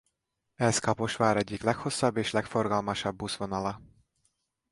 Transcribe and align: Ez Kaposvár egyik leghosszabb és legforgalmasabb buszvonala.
Ez 0.55 0.77
Kaposvár 0.79 1.37
egyik 1.37 1.61
leghosszabb 1.63 2.17
és 2.17 2.31
legforgalmasabb 2.31 3.15
buszvonala. 3.15 3.81